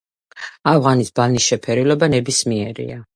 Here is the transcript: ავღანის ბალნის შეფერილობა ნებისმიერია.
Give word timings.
ავღანის 0.71 1.11
ბალნის 1.19 1.49
შეფერილობა 1.51 2.09
ნებისმიერია. 2.15 2.99